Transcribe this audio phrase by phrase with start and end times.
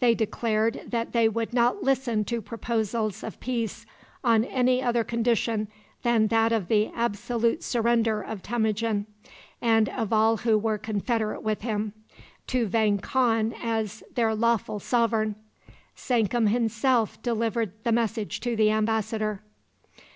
[0.00, 3.86] They declared that they would not listen to proposals of peace
[4.24, 5.68] on any other condition
[6.02, 9.06] than that of the absolute surrender of Temujin,
[9.62, 11.92] and of all who were confederate with him,
[12.48, 15.36] to Vang Khan as their lawful sovereign.
[15.94, 19.40] Sankum himself delivered the message to the embassador.